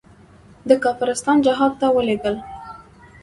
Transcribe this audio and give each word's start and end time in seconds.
د 0.69 0.69
کافرستان 0.83 1.37
جهاد 1.45 1.73
ته 1.79 1.87
ولېږل. 1.95 2.35